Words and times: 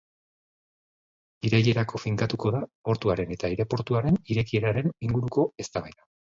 Irailerako 1.49 2.01
finkatuko 2.03 2.53
da 2.55 2.61
portuaren 2.89 3.35
eta 3.37 3.49
aireportuaren 3.51 4.19
irekieraren 4.37 4.91
inguruko 5.11 5.47
eztabaida. 5.67 6.05